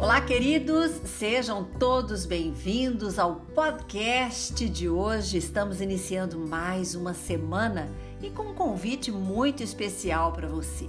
Olá, 0.00 0.20
queridos, 0.20 0.92
sejam 1.18 1.64
todos 1.64 2.24
bem-vindos 2.24 3.18
ao 3.18 3.34
podcast 3.34 4.68
de 4.68 4.88
hoje. 4.88 5.38
Estamos 5.38 5.80
iniciando 5.80 6.38
mais 6.38 6.94
uma 6.94 7.12
semana 7.12 7.90
e 8.22 8.30
com 8.30 8.44
um 8.44 8.54
convite 8.54 9.10
muito 9.10 9.60
especial 9.60 10.32
para 10.32 10.46
você. 10.46 10.88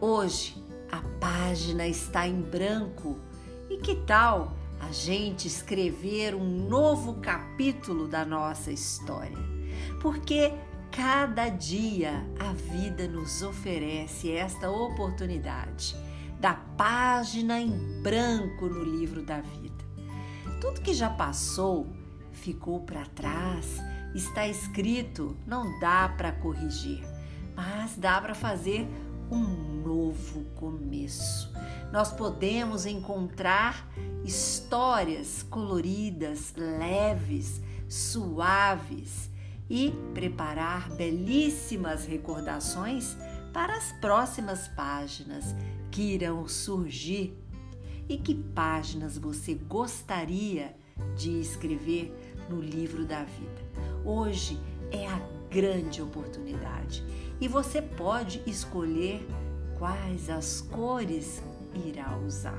Hoje 0.00 0.56
a 0.90 1.00
página 1.20 1.86
está 1.86 2.26
em 2.26 2.40
branco 2.40 3.16
e 3.70 3.76
que 3.76 3.94
tal 3.94 4.52
a 4.80 4.90
gente 4.90 5.46
escrever 5.46 6.34
um 6.34 6.68
novo 6.68 7.20
capítulo 7.20 8.08
da 8.08 8.24
nossa 8.24 8.72
história? 8.72 9.38
Porque 10.02 10.52
cada 10.90 11.48
dia 11.50 12.26
a 12.36 12.52
vida 12.52 13.06
nos 13.06 13.42
oferece 13.42 14.32
esta 14.32 14.68
oportunidade 14.68 15.94
da 16.40 16.54
página 16.54 17.60
em 17.60 18.02
branco 18.02 18.66
no 18.66 18.82
livro 18.82 19.22
da 19.22 19.40
vida. 19.40 19.84
Tudo 20.60 20.80
que 20.80 20.94
já 20.94 21.10
passou 21.10 21.86
ficou 22.32 22.80
para 22.80 23.04
trás, 23.06 23.78
está 24.14 24.46
escrito, 24.46 25.36
não 25.46 25.78
dá 25.80 26.08
para 26.16 26.32
corrigir, 26.32 27.04
mas 27.54 27.96
dá 27.96 28.20
para 28.20 28.34
fazer 28.34 28.88
um 29.30 29.82
novo 29.82 30.44
começo. 30.54 31.52
Nós 31.92 32.12
podemos 32.12 32.86
encontrar 32.86 33.88
histórias 34.24 35.42
coloridas, 35.42 36.54
leves, 36.56 37.60
suaves 37.88 39.30
e 39.68 39.92
preparar 40.14 40.90
belíssimas 40.90 42.04
recordações 42.06 43.16
para 43.52 43.76
as 43.76 43.92
próximas 43.92 44.68
páginas 44.68 45.54
que 45.90 46.02
irão 46.14 46.46
surgir 46.46 47.36
e 48.08 48.16
que 48.16 48.34
páginas 48.34 49.18
você 49.18 49.54
gostaria 49.54 50.74
de 51.16 51.40
escrever 51.40 52.12
no 52.48 52.60
livro 52.60 53.04
da 53.04 53.24
vida. 53.24 53.68
Hoje 54.04 54.58
é 54.90 55.06
a 55.06 55.20
grande 55.50 56.00
oportunidade 56.00 57.04
e 57.40 57.48
você 57.48 57.80
pode 57.80 58.42
escolher 58.46 59.26
quais 59.78 60.28
as 60.28 60.60
cores 60.60 61.42
irá 61.86 62.16
usar. 62.18 62.58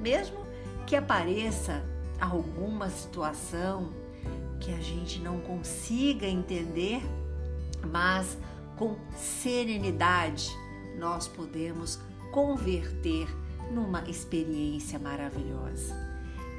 Mesmo 0.00 0.46
que 0.86 0.96
apareça 0.96 1.84
alguma 2.20 2.88
situação 2.88 3.92
que 4.58 4.72
a 4.72 4.80
gente 4.80 5.20
não 5.20 5.40
consiga 5.40 6.26
entender, 6.26 7.02
mas 7.90 8.36
com 8.80 8.96
serenidade 9.14 10.48
nós 10.98 11.28
podemos 11.28 12.00
converter 12.32 13.28
numa 13.70 14.08
experiência 14.08 14.98
maravilhosa. 14.98 15.94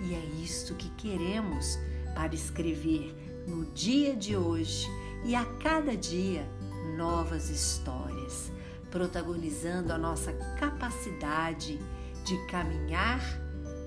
E 0.03 0.13
é 0.13 0.23
isto 0.43 0.75
que 0.75 0.89
queremos 0.91 1.79
para 2.13 2.35
escrever 2.35 3.15
no 3.47 3.65
dia 3.73 4.15
de 4.15 4.37
hoje 4.37 4.87
e 5.25 5.33
a 5.33 5.43
cada 5.63 5.97
dia 5.97 6.47
novas 6.95 7.49
histórias, 7.49 8.51
protagonizando 8.91 9.91
a 9.91 9.97
nossa 9.97 10.31
capacidade 10.59 11.79
de 12.23 12.45
caminhar 12.45 13.19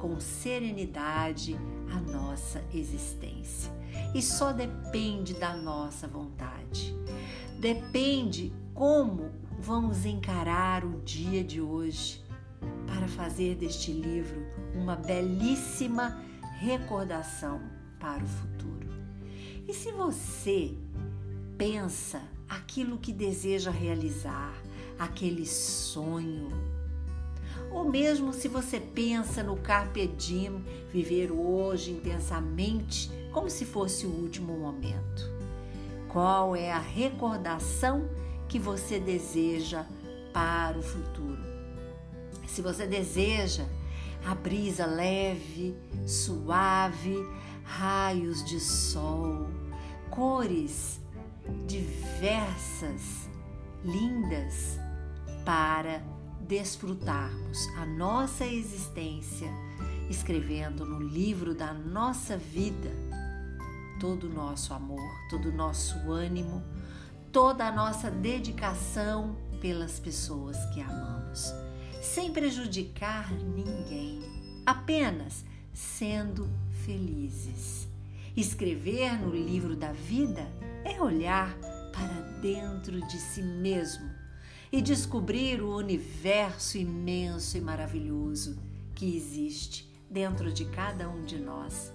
com 0.00 0.19
serenidade 0.19 1.56
a 1.88 2.00
nossa 2.00 2.64
existência. 2.74 3.72
E 4.12 4.20
só 4.20 4.50
depende 4.50 5.34
da 5.34 5.54
nossa 5.54 6.08
vontade. 6.08 6.53
Depende 7.64 8.52
como 8.74 9.30
vamos 9.58 10.04
encarar 10.04 10.84
o 10.84 11.00
dia 11.00 11.42
de 11.42 11.62
hoje 11.62 12.22
para 12.86 13.08
fazer 13.08 13.54
deste 13.54 13.90
livro 13.90 14.44
uma 14.74 14.94
belíssima 14.94 16.22
recordação 16.58 17.62
para 17.98 18.22
o 18.22 18.26
futuro. 18.26 18.86
E 19.66 19.72
se 19.72 19.91
você 19.92 20.74
pensa 21.56 22.20
aquilo 22.47 22.98
que 22.98 23.14
deseja 23.14 23.70
realizar, 23.70 24.53
aquele 24.98 25.47
sonho, 25.47 26.50
ou 27.70 27.91
mesmo 27.91 28.34
se 28.34 28.47
você 28.47 28.78
pensa 28.78 29.42
no 29.42 29.56
carpe 29.56 30.06
diem, 30.06 30.62
viver 30.92 31.32
hoje 31.32 31.92
intensamente 31.92 33.10
como 33.32 33.48
se 33.48 33.64
fosse 33.64 34.04
o 34.04 34.10
último 34.10 34.54
momento. 34.54 35.34
Qual 36.14 36.54
é 36.54 36.70
a 36.70 36.78
recordação 36.78 38.08
que 38.48 38.56
você 38.56 39.00
deseja 39.00 39.84
para 40.32 40.78
o 40.78 40.82
futuro? 40.82 41.42
Se 42.47 42.62
você 42.62 42.86
deseja 42.86 43.64
a 44.24 44.32
brisa 44.32 44.86
leve, 44.86 45.74
suave, 46.06 47.16
raios 47.64 48.44
de 48.44 48.60
sol, 48.60 49.48
cores 50.08 51.00
diversas, 51.66 53.28
lindas, 53.84 54.78
para 55.44 56.00
desfrutarmos 56.42 57.66
a 57.76 57.84
nossa 57.84 58.47
existência 58.47 59.50
escrevendo 60.08 60.86
no 60.86 61.00
livro 61.00 61.56
da 61.56 61.74
nossa 61.74 62.36
vida 62.36 63.03
todo 63.99 64.25
o 64.25 64.32
nosso 64.32 64.72
amor, 64.75 65.03
todo 65.28 65.50
o 65.50 65.53
nosso 65.53 66.10
ânimo, 66.10 66.62
toda 67.32 67.66
a 67.66 67.72
nossa 67.72 68.10
dedicação 68.10 69.37
pelas 69.60 69.99
pessoas 69.99 70.56
que 70.66 70.81
amamos, 70.81 71.53
sem 72.03 72.33
prejudicar 72.33 73.33
ninguém, 73.33 74.21
apenas 74.66 75.44
sendo 75.72 76.49
felizes. 76.84 77.88
Escrever 78.37 79.19
no 79.21 79.31
livro 79.31 79.77
da 79.77 79.93
vida 79.93 80.47
é 80.84 81.00
olhar 81.00 81.56
para 81.93 82.21
dentro 82.41 83.00
de 83.06 83.19
si 83.19 83.43
mesmo 83.43 84.10
e 84.72 84.83
descobrir 84.83 85.62
o 85.62 85.77
universo 85.77 86.77
imenso 86.77 87.56
e 87.56 87.60
maravilhoso 87.60 88.59
que 88.93 89.16
existe 89.16 89.88
dentro 90.10 90.53
de 90.53 90.65
cada 90.65 91.09
um 91.09 91.25
de 91.25 91.38
nós, 91.38 91.93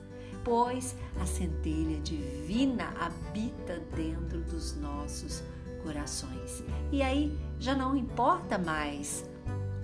pois 0.50 0.96
a 1.22 1.28
centelha 1.28 2.00
divina 2.00 2.92
habita 3.00 3.80
dentro 3.96 4.40
dos 4.42 4.76
nossos 4.78 5.44
corações. 5.84 6.64
E 6.92 7.04
aí 7.04 7.38
já 7.60 7.76
não 7.76 7.96
importa 7.96 8.58
mais 8.58 9.30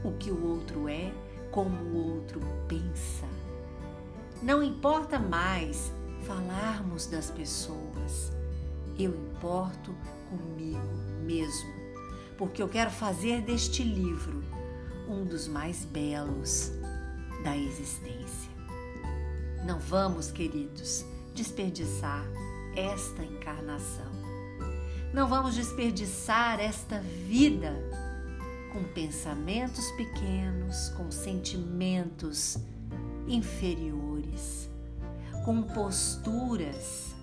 o 0.04 0.14
que 0.14 0.31
o 0.31 0.44
outro 0.44 0.90
é, 0.90 1.14
como 1.52 1.78
o 1.78 2.16
outro 2.16 2.42
pensa. 2.68 3.28
Não 4.42 4.64
importa 4.64 5.20
mais 5.20 5.94
falarmos 6.24 7.06
das 7.06 7.30
pessoas. 7.30 8.34
Eu 8.98 9.12
importo 9.12 9.96
comigo 10.31 10.80
mesmo, 11.24 11.74
porque 12.40 12.64
eu 12.64 12.68
quero 12.68 12.90
fazer 12.90 13.44
deste 13.44 13.84
livro 13.84 14.44
um 15.08 15.24
dos 15.25 15.48
mais 15.48 15.86
belos 15.86 16.72
da 17.44 17.56
existência. 17.56 18.44
Não 19.66 19.80
vamos, 19.80 20.30
queridos, 20.30 21.03
desperdiçar 21.34 22.24
esta 22.76 23.24
encarnação. 23.24 24.12
Não 25.12 25.28
vamos 25.28 25.56
desperdiçar 25.56 26.59
esta 26.59 27.00
vida 27.00 27.74
com 28.72 28.84
pensamentos 28.84 29.90
pequenos, 29.94 30.90
com 30.90 31.09
sentimentos 31.09 32.59
inferiores, 33.28 34.70
com 35.44 35.64
posturas 35.64 37.16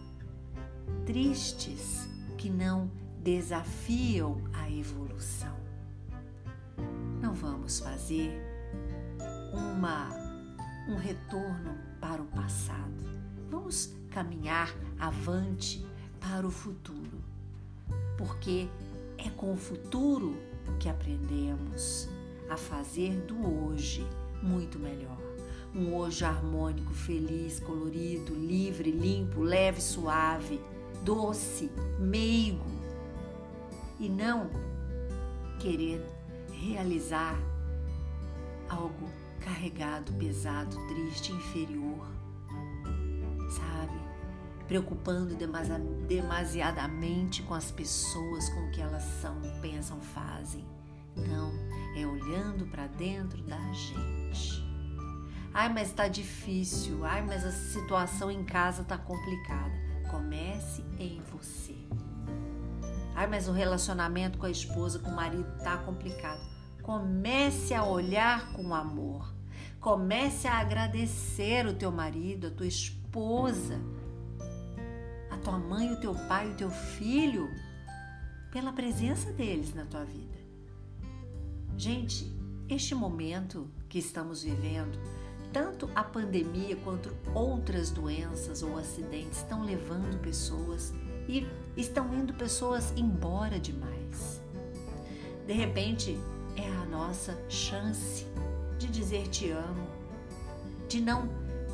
tristes 1.06 2.08
que 2.36 2.50
não 2.50 2.90
desafiam 3.22 4.42
a 4.52 4.68
evolução. 4.68 5.54
Não 7.20 7.34
vamos 7.34 7.78
fazer 7.78 8.32
uma, 9.52 10.10
um 10.88 10.96
retorno 10.96 11.91
para 12.02 12.20
o 12.20 12.26
passado. 12.26 12.92
Vamos 13.48 13.94
caminhar 14.10 14.74
avante 14.98 15.86
para 16.20 16.44
o 16.44 16.50
futuro, 16.50 17.22
porque 18.18 18.68
é 19.16 19.30
com 19.30 19.52
o 19.52 19.56
futuro 19.56 20.36
que 20.80 20.88
aprendemos 20.88 22.08
a 22.50 22.56
fazer 22.56 23.14
do 23.20 23.68
hoje 23.68 24.04
muito 24.42 24.80
melhor. 24.80 25.16
Um 25.72 25.94
hoje 25.94 26.24
harmônico, 26.24 26.92
feliz, 26.92 27.60
colorido, 27.60 28.34
livre, 28.34 28.90
limpo, 28.90 29.40
leve, 29.40 29.80
suave, 29.80 30.60
doce, 31.04 31.70
meigo. 32.00 32.66
E 34.00 34.08
não 34.08 34.50
querer 35.60 36.04
realizar 36.50 37.38
algo 38.68 39.21
carregado, 39.44 40.12
pesado, 40.14 40.76
triste, 40.88 41.32
inferior, 41.32 42.06
sabe? 43.50 44.00
Preocupando 44.66 45.36
demasiadamente 46.06 47.42
com 47.42 47.54
as 47.54 47.70
pessoas, 47.70 48.48
com 48.48 48.60
o 48.60 48.70
que 48.70 48.80
elas 48.80 49.02
são, 49.20 49.36
pensam, 49.60 50.00
fazem. 50.00 50.64
Não, 51.16 51.52
é 51.96 52.06
olhando 52.06 52.66
para 52.66 52.86
dentro 52.86 53.42
da 53.42 53.60
gente. 53.72 54.62
Ai, 55.52 55.68
mas 55.68 55.88
está 55.88 56.08
difícil. 56.08 57.04
Ai, 57.04 57.20
mas 57.22 57.44
a 57.44 57.52
situação 57.52 58.30
em 58.30 58.44
casa 58.44 58.80
está 58.82 58.96
complicada. 58.96 59.74
Comece 60.10 60.82
em 60.98 61.20
você. 61.30 61.76
Ai, 63.14 63.26
mas 63.26 63.48
o 63.48 63.52
relacionamento 63.52 64.38
com 64.38 64.46
a 64.46 64.50
esposa, 64.50 64.98
com 64.98 65.10
o 65.10 65.14
marido 65.14 65.46
está 65.58 65.76
complicado. 65.76 66.51
Comece 66.82 67.74
a 67.74 67.84
olhar 67.84 68.52
com 68.52 68.74
amor. 68.74 69.32
Comece 69.80 70.48
a 70.48 70.58
agradecer 70.58 71.66
o 71.66 71.74
teu 71.74 71.90
marido, 71.90 72.48
a 72.48 72.50
tua 72.50 72.66
esposa, 72.66 73.80
a 75.30 75.36
tua 75.38 75.58
mãe, 75.58 75.92
o 75.92 76.00
teu 76.00 76.14
pai, 76.14 76.50
o 76.50 76.56
teu 76.56 76.70
filho, 76.70 77.48
pela 78.52 78.72
presença 78.72 79.32
deles 79.32 79.74
na 79.74 79.84
tua 79.84 80.04
vida. 80.04 80.38
Gente, 81.76 82.30
este 82.68 82.94
momento 82.94 83.68
que 83.88 83.98
estamos 83.98 84.42
vivendo, 84.42 84.98
tanto 85.52 85.90
a 85.94 86.02
pandemia 86.02 86.76
quanto 86.76 87.14
outras 87.34 87.90
doenças 87.90 88.62
ou 88.62 88.78
acidentes 88.78 89.38
estão 89.38 89.64
levando 89.64 90.20
pessoas 90.20 90.92
e 91.28 91.46
estão 91.76 92.12
indo 92.14 92.34
pessoas 92.34 92.92
embora 92.96 93.58
demais. 93.58 94.40
De 95.46 95.52
repente, 95.52 96.18
é 96.56 96.68
a 96.68 96.84
nossa 96.86 97.38
chance 97.48 98.26
de 98.78 98.88
dizer 98.88 99.28
te 99.28 99.50
amo, 99.50 99.86
de 100.88 101.00
não 101.00 101.28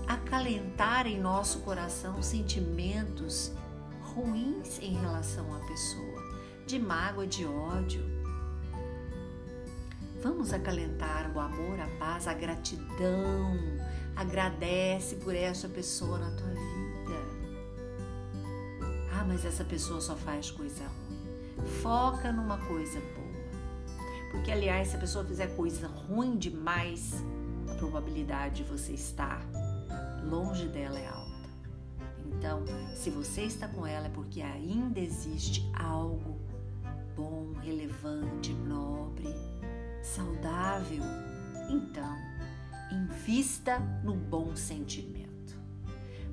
acalentar 0.07 1.07
em 1.07 1.21
nosso 1.21 1.61
coração 1.61 2.23
sentimentos 2.23 3.53
ruins 4.15 4.79
em 4.81 4.95
relação 4.95 5.55
à 5.55 5.59
pessoa, 5.67 6.23
de 6.67 6.79
mágoa, 6.79 7.27
de 7.27 7.45
ódio. 7.45 8.03
Vamos 10.23 10.53
acalentar 10.53 11.31
o 11.35 11.39
amor, 11.39 11.79
a 11.79 11.87
paz, 11.99 12.27
a 12.27 12.35
gratidão. 12.35 13.57
Agradece 14.17 15.17
por 15.17 15.35
essa 15.35 15.69
pessoa 15.69 16.19
na 16.19 16.31
tua 16.33 16.49
vida. 16.49 16.89
Ah, 19.13 19.25
mas 19.27 19.45
essa 19.45 19.65
pessoa 19.65 20.01
só 20.01 20.17
faz 20.17 20.51
coisa 20.51 20.85
ruim. 20.85 21.69
Foca 21.83 22.33
numa 22.33 22.59
coisa 22.59 23.01
Porque, 24.49 24.61
aliás, 24.61 24.89
se 24.89 24.97
a 24.97 24.99
pessoa 24.99 25.27
fizer 25.27 25.55
coisa 25.55 25.87
ruim 25.87 26.39
demais, 26.39 27.23
a 27.71 27.75
probabilidade 27.75 28.65
de 28.65 28.71
você 28.71 28.95
estar 28.95 29.47
longe 30.25 30.67
dela 30.69 30.99
é 30.99 31.07
alta. 31.07 31.51
Então, 32.25 32.65
se 32.95 33.11
você 33.11 33.43
está 33.43 33.69
com 33.69 33.87
ela 33.87 34.07
é 34.07 34.09
porque 34.09 34.41
ainda 34.41 35.01
existe 35.01 35.71
algo 35.79 36.41
bom, 37.15 37.53
relevante, 37.61 38.55
nobre, 38.55 39.27
saudável. 40.03 41.03
Então, 41.69 42.17
invista 42.91 43.79
no 44.03 44.15
bom 44.15 44.57
sentimento. 44.57 45.61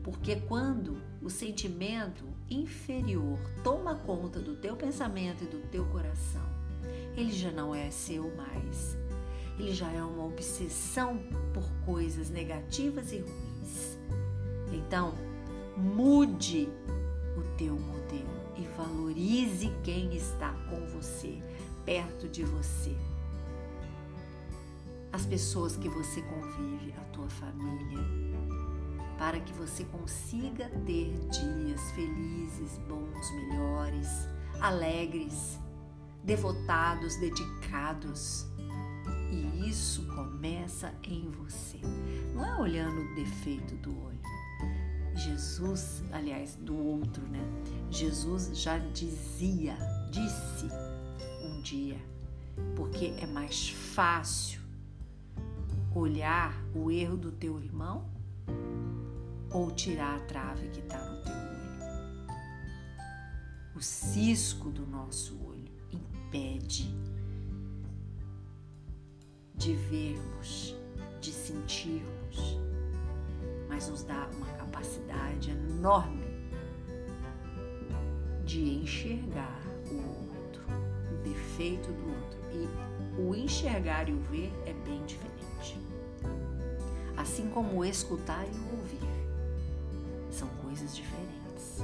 Porque 0.02 0.38
quando 0.38 1.02
o 1.22 1.30
sentimento 1.30 2.24
inferior 2.50 3.38
toma 3.62 3.94
conta 3.94 4.40
do 4.40 4.56
teu 4.56 4.78
pensamento 4.78 5.44
e 5.44 5.48
do 5.48 5.68
teu 5.68 5.84
coração, 5.88 6.55
ele 7.16 7.32
já 7.32 7.52
não 7.52 7.74
é 7.74 7.90
seu 7.90 8.36
mais. 8.36 8.98
Ele 9.58 9.74
já 9.74 9.90
é 9.92 10.04
uma 10.04 10.26
obsessão 10.26 11.18
por 11.54 11.64
coisas 11.86 12.30
negativas 12.30 13.12
e 13.14 13.20
ruins. 13.20 13.98
Então, 14.74 15.14
mude 15.78 16.68
o 17.38 17.42
teu 17.58 17.74
modelo 17.74 18.36
e 18.58 18.64
valorize 18.78 19.72
quem 19.84 20.14
está 20.14 20.52
com 20.70 20.86
você, 20.88 21.42
perto 21.86 22.28
de 22.28 22.44
você. 22.44 22.96
As 25.14 25.26
pessoas 25.26 25.78
que 25.78 25.88
você 25.88 26.22
convive, 26.22 26.94
a 26.98 27.04
tua 27.14 27.30
família, 27.30 28.04
para 29.18 29.40
que 29.40 29.54
você 29.54 29.86
consiga 29.86 30.68
ter 30.86 31.18
dias 31.30 31.92
felizes, 31.92 32.78
bons, 32.90 33.32
melhores, 33.32 34.10
alegres 34.60 35.58
devotados, 36.26 37.16
dedicados. 37.18 38.48
E 39.32 39.70
isso 39.70 40.06
começa 40.08 40.94
em 41.04 41.30
você. 41.30 41.80
Não 42.34 42.44
é 42.44 42.60
olhando 42.60 43.02
o 43.02 43.16
defeito 43.16 43.76
do 43.76 43.92
olho. 44.04 44.16
Jesus, 45.14 46.04
aliás, 46.12 46.56
do 46.56 46.76
outro, 46.76 47.26
né? 47.28 47.40
Jesus 47.90 48.52
já 48.58 48.78
dizia, 48.78 49.78
disse 50.12 50.66
um 51.42 51.62
dia, 51.62 51.98
porque 52.76 53.14
é 53.18 53.26
mais 53.26 53.70
fácil 53.70 54.60
olhar 55.94 56.54
o 56.74 56.92
erro 56.92 57.16
do 57.16 57.32
teu 57.32 57.58
irmão 57.62 58.10
ou 59.52 59.72
tirar 59.72 60.18
a 60.18 60.20
trave 60.22 60.68
que 60.70 60.82
está 60.82 60.98
no 60.98 61.24
teu 61.24 61.34
olho. 61.34 61.46
O 63.74 63.82
cisco 63.82 64.70
do 64.70 64.86
nosso 64.86 65.42
olho 65.42 65.65
impede 66.36 66.94
de 69.56 69.74
vermos, 69.74 70.76
de 71.22 71.32
sentirmos, 71.32 72.60
mas 73.70 73.88
nos 73.90 74.04
dá 74.04 74.30
uma 74.36 74.48
capacidade 74.58 75.52
enorme 75.52 76.26
de 78.44 78.80
enxergar 78.82 79.62
o 79.90 80.36
outro, 80.36 80.64
o 81.12 81.24
defeito 81.24 81.92
do 81.94 82.10
outro. 82.10 82.40
E 82.52 83.22
o 83.22 83.34
enxergar 83.34 84.10
e 84.10 84.14
o 84.14 84.20
ver 84.24 84.52
é 84.66 84.74
bem 84.74 85.04
diferente. 85.06 85.80
Assim 87.18 87.50
como 87.50 87.80
o 87.80 87.86
escutar 87.86 88.46
e 88.46 88.52
o 88.52 88.78
ouvir 88.78 89.00
são 90.30 90.50
coisas 90.62 90.96
diferentes. 90.96 91.82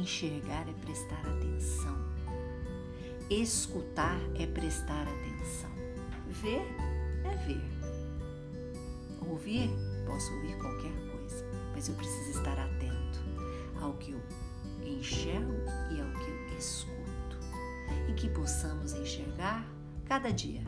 Enxergar 0.00 0.66
é 0.68 0.72
prestar 0.84 1.20
atenção 1.20 2.13
Escutar 3.30 4.20
é 4.34 4.46
prestar 4.46 5.08
atenção. 5.08 5.70
Ver 6.28 6.60
é 7.24 7.34
ver. 7.46 7.64
Ouvir, 9.26 9.70
posso 10.06 10.30
ouvir 10.34 10.58
qualquer 10.58 10.92
coisa, 11.10 11.42
mas 11.72 11.88
eu 11.88 11.94
preciso 11.94 12.38
estar 12.38 12.58
atento 12.58 13.24
ao 13.80 13.94
que 13.94 14.12
eu 14.12 14.20
enxergo 14.86 15.54
e 15.90 16.00
ao 16.02 16.10
que 16.22 16.30
eu 16.30 16.58
escuto. 16.58 17.38
E 18.10 18.12
que 18.12 18.28
possamos 18.28 18.92
enxergar 18.92 19.66
cada 20.04 20.30
dia 20.30 20.62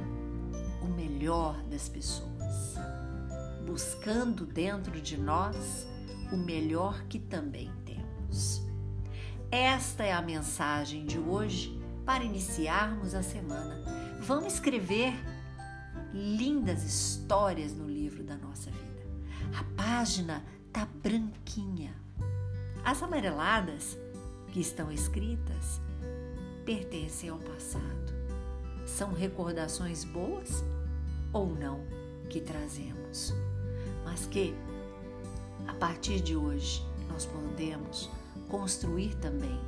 o 0.81 0.87
melhor 0.87 1.63
das 1.65 1.91
pessoas, 1.91 2.75
buscando 3.67 4.47
dentro 4.47 4.99
de 4.99 5.19
nós 5.19 5.87
o 6.33 6.39
melhor 6.39 7.03
que 7.03 7.19
também 7.19 7.71
temos. 7.85 8.63
Esta 9.51 10.05
é 10.05 10.13
a 10.13 10.23
mensagem 10.23 11.05
de 11.05 11.19
hoje 11.19 11.76
para 12.07 12.23
iniciarmos 12.23 13.15
a 13.15 13.23
semana. 13.23 13.83
Vamos 14.21 14.55
escrever 14.55 15.13
lindas 16.15 16.85
histórias 16.85 17.75
no 17.75 17.87
livro 17.87 18.23
da 18.23 18.37
nossa 18.37 18.71
vida. 18.71 19.03
A 19.59 19.65
página 19.77 20.43
tá 20.73 20.87
branquinha. 21.03 21.93
As 22.85 23.03
amareladas 23.03 23.99
que 24.53 24.61
estão 24.61 24.91
escritas 24.93 25.81
pertencem 26.65 27.29
ao 27.29 27.39
passado. 27.39 28.15
São 28.87 29.13
recordações 29.13 30.05
boas 30.05 30.65
ou 31.33 31.55
não 31.55 31.81
que 32.31 32.41
trazemos, 32.41 33.35
mas 34.05 34.27
que 34.27 34.55
a 35.67 35.75
partir 35.75 36.21
de 36.21 36.37
hoje 36.37 36.85
nós 37.09 37.27
podemos 37.27 38.09
construir 38.49 39.17
também 39.17 39.61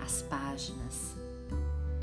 as 0.00 0.20
páginas 0.22 1.16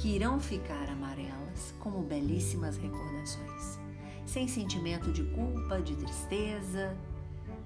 que 0.04 0.10
irão 0.10 0.38
ficar 0.38 0.90
amarelas 0.90 1.74
como 1.80 2.04
belíssimas 2.04 2.76
recordações, 2.76 3.80
sem 4.26 4.50
sentimento 4.50 5.14
de 5.14 5.24
culpa, 5.24 5.82
de 5.82 5.96
tristeza, 5.96 6.94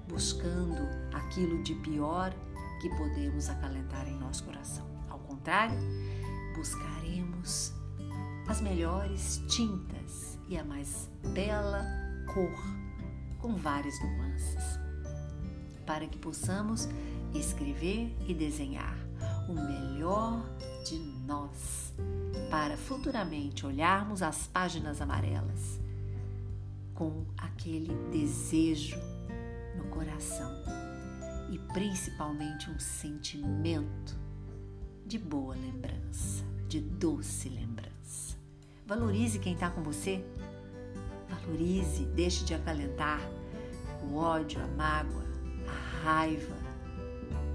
buscando 0.06 0.88
aquilo 1.12 1.60
de 1.64 1.74
pior 1.74 2.32
que 2.80 2.88
podemos 2.90 3.50
acalentar 3.50 4.06
em 4.06 4.16
nosso 4.20 4.44
coração. 4.44 4.86
Ao 5.10 5.18
contrário, 5.18 5.76
buscaremos 6.54 7.72
as 8.46 8.60
melhores 8.60 9.42
tintas 9.48 10.38
e 10.48 10.56
a 10.56 10.62
mais 10.62 11.10
bela 11.34 11.84
cor, 12.32 12.54
com 13.40 13.56
várias 13.56 14.00
nuances, 14.00 14.78
para 15.84 16.06
que 16.06 16.18
possamos 16.18 16.88
escrever 17.34 18.16
e 18.28 18.32
desenhar 18.32 19.07
o 19.48 19.54
melhor 19.54 20.44
de 20.84 20.98
nós 21.26 21.94
para 22.50 22.76
futuramente 22.76 23.64
olharmos 23.64 24.22
as 24.22 24.46
páginas 24.46 25.00
amarelas 25.00 25.80
com 26.94 27.24
aquele 27.36 27.94
desejo 28.10 28.98
no 29.76 29.84
coração 29.84 30.52
e 31.50 31.58
principalmente 31.72 32.70
um 32.70 32.78
sentimento 32.78 34.18
de 35.06 35.18
boa 35.18 35.54
lembrança, 35.54 36.44
de 36.68 36.80
doce 36.80 37.48
lembrança. 37.48 38.36
Valorize 38.86 39.38
quem 39.38 39.54
está 39.54 39.70
com 39.70 39.82
você, 39.82 40.22
valorize, 41.28 42.04
deixe 42.06 42.44
de 42.44 42.52
acalentar 42.52 43.20
o 44.02 44.16
ódio, 44.16 44.62
a 44.62 44.66
mágoa, 44.66 45.24
a 45.66 46.02
raiva. 46.04 46.56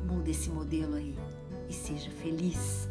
Muda 0.07 0.29
esse 0.29 0.50
modelo 0.50 0.95
aí 0.95 1.17
e 1.74 1.75
seja 1.75 2.12
feliz. 2.12 2.88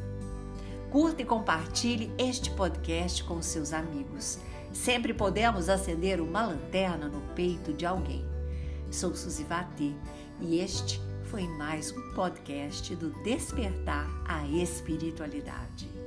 Curta 0.90 1.22
e 1.22 1.24
compartilhe 1.24 2.12
este 2.18 2.50
podcast 2.50 3.24
com 3.24 3.40
seus 3.40 3.72
amigos. 3.72 4.38
Sempre 4.72 5.14
podemos 5.14 5.68
acender 5.68 6.20
uma 6.20 6.44
lanterna 6.44 7.08
no 7.08 7.20
peito 7.34 7.72
de 7.72 7.86
alguém. 7.86 8.26
Sou 8.90 9.14
Suzy 9.14 9.44
Vatê 9.44 9.92
e 10.40 10.58
este 10.58 11.00
foi 11.24 11.46
mais 11.46 11.92
um 11.92 12.12
podcast 12.12 12.94
do 12.96 13.10
Despertar 13.22 14.06
a 14.26 14.46
Espiritualidade. 14.48 16.01